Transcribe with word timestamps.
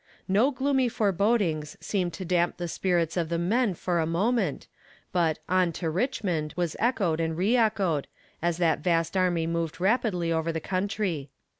No 0.27 0.49
gloomy 0.49 0.89
forebodings 0.89 1.77
seemed 1.79 2.11
to 2.13 2.25
damp 2.25 2.57
the 2.57 2.67
spirits 2.67 3.15
of 3.17 3.29
the 3.29 3.37
men, 3.37 3.75
for 3.75 3.99
a 3.99 4.07
moment, 4.07 4.65
but 5.11 5.37
"On 5.47 5.71
to 5.73 5.91
Richmond," 5.91 6.55
was 6.57 6.75
echoed 6.79 7.19
and 7.19 7.37
re 7.37 7.55
echoed, 7.55 8.07
as 8.41 8.57
that 8.57 8.79
vast 8.79 9.15
army 9.15 9.45
moved 9.45 9.79
rapidly 9.79 10.33
over 10.33 10.51
the 10.51 10.59
country. 10.59 11.29